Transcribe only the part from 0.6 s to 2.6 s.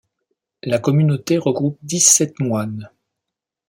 La communauté regroupe dix-sept